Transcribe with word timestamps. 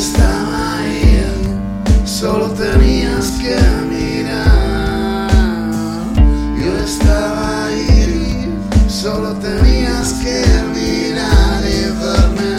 estaba 0.00 0.78
ahí, 0.78 1.22
solo 2.06 2.46
tenías 2.52 3.32
que 3.32 3.56
mirar. 3.90 5.30
Yo 6.58 6.72
estaba 6.82 7.66
ahí, 7.66 8.48
solo 8.88 9.34
tenías 9.34 10.14
que 10.22 10.42
mirar 10.74 11.62
y 11.66 11.80
verme. 12.00 12.54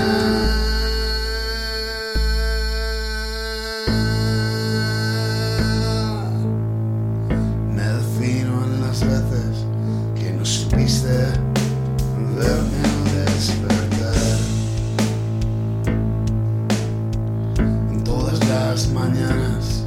Me 7.73 7.87
defino 7.97 8.53
en 8.65 8.81
las 8.81 8.99
veces 8.99 9.65
que 10.15 10.31
no 10.31 10.45
supiste 10.45 11.15
verme. 12.37 12.70
Las 18.73 18.87
mañanas 18.93 19.83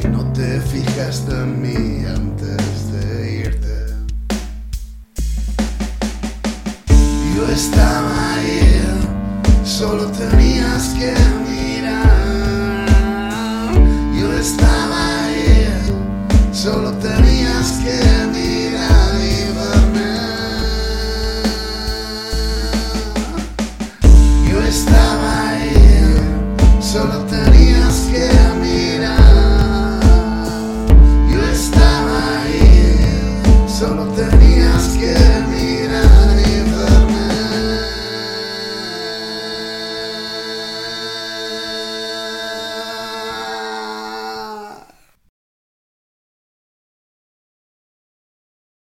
que 0.00 0.08
no 0.08 0.22
te 0.32 0.60
fijaste 0.60 1.32
en 1.32 1.60
mí 1.60 2.04
antes 2.06 2.92
de 2.92 3.40
irte. 3.46 3.78
Yo 7.34 7.48
estaba 7.48 8.34
ahí, 8.34 8.80
solo 9.64 10.04
tenías 10.22 10.94
que 11.00 11.14
mirar. 11.50 12.86
Yo 14.20 14.32
estaba 14.34 15.24
ahí, 15.24 15.66
solo 16.52 16.92
tenías 17.08 17.72
que 17.84 17.98
mirar 18.36 19.14
y 19.32 19.36
verme. 19.58 20.12
Yo 24.48 24.62
estaba 24.62 25.48
ahí, 25.48 25.74
solo 26.80 27.33